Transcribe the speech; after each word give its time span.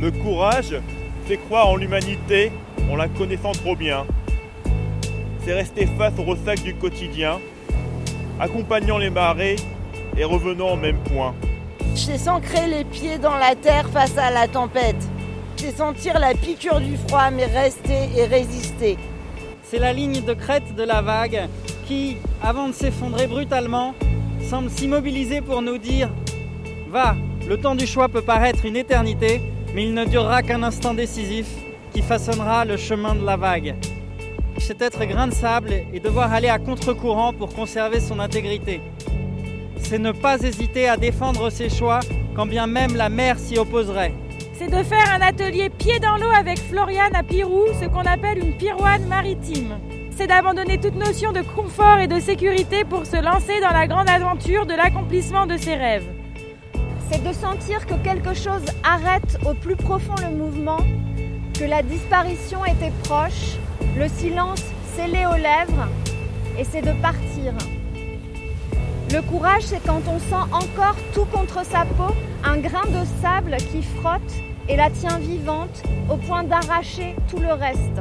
Le 0.00 0.10
courage, 0.10 0.74
c'est 1.28 1.36
croire 1.36 1.68
en 1.68 1.76
l'humanité 1.76 2.50
en 2.90 2.96
la 2.96 3.06
connaissant 3.06 3.52
trop 3.52 3.76
bien. 3.76 4.06
C'est 5.44 5.52
rester 5.52 5.86
face 5.98 6.14
au 6.18 6.22
ressac 6.22 6.62
du 6.62 6.74
quotidien, 6.74 7.38
accompagnant 8.40 8.96
les 8.96 9.10
marées 9.10 9.56
et 10.16 10.24
revenant 10.24 10.70
au 10.70 10.76
même 10.76 10.96
point. 11.00 11.34
C'est 11.94 12.16
s'ancrer 12.16 12.66
les 12.66 12.84
pieds 12.84 13.18
dans 13.18 13.36
la 13.36 13.54
terre 13.54 13.90
face 13.90 14.16
à 14.16 14.30
la 14.30 14.48
tempête. 14.48 15.06
C'est 15.56 15.76
sentir 15.76 16.18
la 16.18 16.32
piqûre 16.32 16.80
du 16.80 16.96
froid, 16.96 17.30
mais 17.30 17.44
rester 17.44 18.08
et 18.16 18.24
résister. 18.24 18.96
C'est 19.64 19.78
la 19.78 19.92
ligne 19.92 20.22
de 20.22 20.32
crête 20.32 20.74
de 20.74 20.82
la 20.82 21.02
vague 21.02 21.46
qui, 21.86 22.16
avant 22.42 22.68
de 22.68 22.72
s'effondrer 22.72 23.26
brutalement, 23.26 23.94
semble 24.48 24.70
s'immobiliser 24.70 25.42
pour 25.42 25.60
nous 25.60 25.76
dire 25.76 26.08
Va, 26.88 27.16
le 27.46 27.58
temps 27.58 27.74
du 27.74 27.86
choix 27.86 28.08
peut 28.08 28.22
paraître 28.22 28.64
une 28.64 28.76
éternité, 28.76 29.42
mais 29.74 29.84
il 29.84 29.94
ne 29.94 30.04
durera 30.04 30.42
qu'un 30.42 30.62
instant 30.62 30.94
décisif 30.94 31.46
qui 31.92 32.02
façonnera 32.02 32.64
le 32.64 32.76
chemin 32.76 33.14
de 33.14 33.24
la 33.24 33.36
vague. 33.36 33.74
C'est 34.58 34.82
être 34.82 35.04
grain 35.04 35.26
de 35.26 35.32
sable 35.32 35.72
et 35.92 36.00
devoir 36.00 36.32
aller 36.32 36.48
à 36.48 36.58
contre-courant 36.58 37.32
pour 37.32 37.52
conserver 37.54 38.00
son 38.00 38.20
intégrité. 38.20 38.80
C'est 39.78 39.98
ne 39.98 40.12
pas 40.12 40.38
hésiter 40.38 40.88
à 40.88 40.96
défendre 40.96 41.50
ses 41.50 41.70
choix 41.70 42.00
quand 42.36 42.46
bien 42.46 42.66
même 42.66 42.94
la 42.94 43.08
mer 43.08 43.38
s'y 43.38 43.58
opposerait. 43.58 44.14
C'est 44.54 44.70
de 44.70 44.82
faire 44.82 45.10
un 45.14 45.22
atelier 45.22 45.70
pied 45.70 45.98
dans 45.98 46.16
l'eau 46.16 46.30
avec 46.36 46.58
Floriane 46.58 47.14
à 47.14 47.22
Pirou, 47.22 47.64
ce 47.80 47.86
qu'on 47.86 48.04
appelle 48.04 48.38
une 48.38 48.56
pirouane 48.56 49.06
maritime. 49.06 49.78
C'est 50.10 50.26
d'abandonner 50.26 50.78
toute 50.78 50.96
notion 50.96 51.32
de 51.32 51.40
confort 51.40 51.98
et 51.98 52.06
de 52.06 52.20
sécurité 52.20 52.84
pour 52.84 53.06
se 53.06 53.16
lancer 53.16 53.60
dans 53.60 53.72
la 53.72 53.86
grande 53.86 54.10
aventure 54.10 54.66
de 54.66 54.74
l'accomplissement 54.74 55.46
de 55.46 55.56
ses 55.56 55.76
rêves. 55.76 56.06
C'est 57.12 57.24
de 57.24 57.32
sentir 57.32 57.86
que 57.86 57.94
quelque 58.04 58.34
chose 58.34 58.64
arrête 58.84 59.36
au 59.44 59.52
plus 59.52 59.74
profond 59.74 60.14
le 60.22 60.30
mouvement, 60.30 60.78
que 61.58 61.64
la 61.64 61.82
disparition 61.82 62.64
était 62.64 62.92
proche, 63.02 63.56
le 63.96 64.06
silence 64.06 64.62
scellé 64.94 65.26
aux 65.26 65.36
lèvres, 65.36 65.88
et 66.56 66.62
c'est 66.62 66.82
de 66.82 66.92
partir. 67.02 67.52
Le 69.12 69.22
courage, 69.22 69.62
c'est 69.64 69.84
quand 69.84 70.02
on 70.06 70.20
sent 70.20 70.52
encore 70.52 70.94
tout 71.12 71.24
contre 71.24 71.66
sa 71.66 71.84
peau, 71.84 72.14
un 72.44 72.58
grain 72.58 72.86
de 72.86 73.04
sable 73.20 73.56
qui 73.56 73.82
frotte 73.82 74.32
et 74.68 74.76
la 74.76 74.88
tient 74.88 75.18
vivante 75.18 75.82
au 76.08 76.16
point 76.16 76.44
d'arracher 76.44 77.16
tout 77.28 77.38
le 77.38 77.52
reste. 77.52 78.00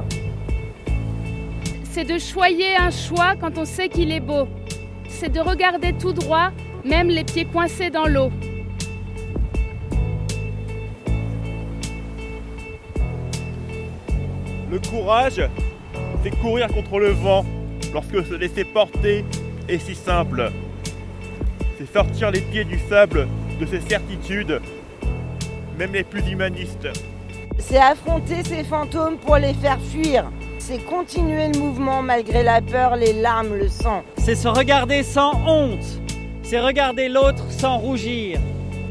C'est 1.91 2.03
de 2.03 2.19
choyer 2.19 2.75
un 2.77 2.91
choix 2.91 3.33
quand 3.41 3.57
on 3.57 3.65
sait 3.65 3.89
qu'il 3.89 4.11
est 4.11 4.19
beau. 4.19 4.47
C'est 5.07 5.33
de 5.33 5.39
regarder 5.39 5.93
tout 5.93 6.13
droit, 6.13 6.51
même 6.85 7.07
les 7.07 7.23
pieds 7.23 7.45
coincés 7.45 7.89
dans 7.89 8.05
l'eau. 8.05 8.29
Le 14.71 14.77
courage, 14.77 15.41
c'est 16.21 16.29
courir 16.41 16.67
contre 16.67 16.99
le 16.99 17.09
vent 17.09 17.43
lorsque 17.91 18.23
se 18.23 18.35
laisser 18.35 18.63
porter 18.63 19.25
est 19.67 19.79
si 19.79 19.95
simple. 19.95 20.51
C'est 21.77 21.91
sortir 21.91 22.29
les 22.29 22.41
pieds 22.41 22.65
du 22.65 22.77
sable 22.87 23.27
de 23.59 23.65
ses 23.65 23.81
certitudes, 23.81 24.61
même 25.75 25.91
les 25.91 26.03
plus 26.03 26.21
humanistes. 26.29 26.87
C'est 27.57 27.79
affronter 27.79 28.43
ces 28.43 28.63
fantômes 28.63 29.17
pour 29.17 29.37
les 29.37 29.55
faire 29.55 29.79
fuir. 29.81 30.31
C'est 30.59 30.85
continuer 30.85 31.47
le 31.51 31.57
mouvement 31.57 32.03
malgré 32.03 32.43
la 32.43 32.61
peur, 32.61 32.95
les 32.95 33.13
larmes, 33.13 33.55
le 33.55 33.69
sang. 33.69 34.03
C'est 34.17 34.35
se 34.35 34.47
regarder 34.47 35.01
sans 35.01 35.33
honte. 35.47 35.99
C'est 36.43 36.59
regarder 36.59 37.09
l'autre 37.09 37.43
sans 37.49 37.79
rougir. 37.79 38.39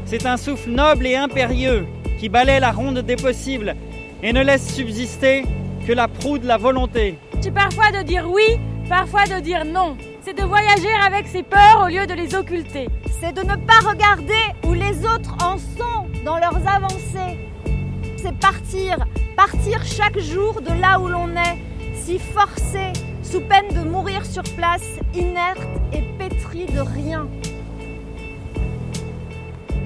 C'est 0.05 0.25
un 0.25 0.35
souffle 0.35 0.71
noble 0.71 1.07
et 1.07 1.15
impérieux 1.15 1.87
qui 2.19 2.27
balaie 2.27 2.59
la 2.59 2.71
ronde 2.71 2.99
des 2.99 3.15
possibles 3.15 3.75
et 4.21 4.33
ne 4.33 4.43
laisse 4.43 4.73
subsister 4.73 5.43
que 5.89 5.93
la 5.95 6.07
proue 6.07 6.37
de 6.37 6.45
la 6.45 6.57
volonté. 6.57 7.17
C'est 7.41 7.49
parfois 7.51 7.89
de 7.89 8.03
dire 8.03 8.29
oui, 8.29 8.59
parfois 8.87 9.23
de 9.25 9.39
dire 9.39 9.65
non. 9.65 9.97
C'est 10.21 10.37
de 10.37 10.43
voyager 10.43 10.93
avec 11.03 11.25
ses 11.25 11.41
peurs 11.41 11.81
au 11.83 11.87
lieu 11.87 12.05
de 12.05 12.13
les 12.13 12.35
occulter. 12.35 12.87
C'est 13.19 13.33
de 13.33 13.41
ne 13.41 13.55
pas 13.55 13.79
regarder 13.89 14.43
où 14.67 14.73
les 14.75 15.03
autres 15.03 15.33
en 15.43 15.57
sont 15.57 16.05
dans 16.23 16.37
leurs 16.37 16.61
avancées. 16.67 17.39
C'est 18.17 18.37
partir, 18.37 18.97
partir 19.35 19.83
chaque 19.83 20.19
jour 20.19 20.61
de 20.61 20.79
là 20.79 20.99
où 20.99 21.07
l'on 21.07 21.29
est, 21.29 21.57
si 21.95 22.19
forcé, 22.19 22.93
sous 23.23 23.41
peine 23.41 23.69
de 23.73 23.89
mourir 23.89 24.23
sur 24.27 24.43
place, 24.55 24.85
inerte 25.15 25.67
et 25.91 26.03
pétri 26.19 26.67
de 26.67 26.81
rien. 26.81 27.27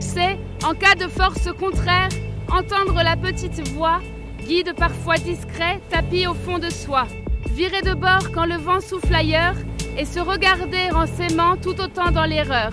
C'est, 0.01 0.37
en 0.65 0.73
cas 0.73 0.95
de 0.95 1.07
force 1.07 1.47
contraire, 1.57 2.09
entendre 2.49 3.01
la 3.01 3.15
petite 3.15 3.65
voix 3.69 4.01
Guide 4.47 4.73
parfois 4.75 5.15
discret, 5.15 5.79
tapis 5.89 6.27
au 6.27 6.33
fond 6.33 6.59
de 6.59 6.69
soi, 6.69 7.07
virer 7.51 7.81
de 7.81 7.93
bord 7.93 8.31
quand 8.33 8.45
le 8.45 8.55
vent 8.55 8.81
souffle 8.81 9.15
ailleurs 9.15 9.55
et 9.97 10.05
se 10.05 10.19
regarder 10.19 10.89
en 10.93 11.05
s'aimant 11.05 11.55
tout 11.55 11.79
autant 11.79 12.11
dans 12.11 12.25
l'erreur. 12.25 12.71